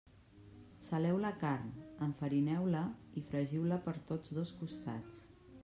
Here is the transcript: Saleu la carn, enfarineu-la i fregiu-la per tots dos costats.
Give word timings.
Saleu 0.85 1.19
la 1.25 1.29
carn, 1.43 1.67
enfarineu-la 2.07 2.81
i 3.21 3.25
fregiu-la 3.35 3.81
per 3.87 3.95
tots 4.13 4.37
dos 4.39 4.59
costats. 4.63 5.25